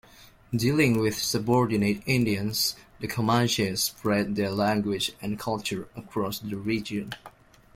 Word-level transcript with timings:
Dealing 0.51 0.97
with 0.97 1.15
subordinate 1.15 2.01
Indians, 2.07 2.75
the 2.99 3.07
Comanche 3.07 3.75
spread 3.75 4.35
their 4.35 4.49
language 4.49 5.11
and 5.21 5.37
culture 5.37 5.89
across 5.95 6.39
the 6.39 6.55
region. 6.57 7.13